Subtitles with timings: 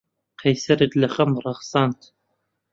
[0.39, 1.99] قەیسەریت لە خەم ڕەخساند.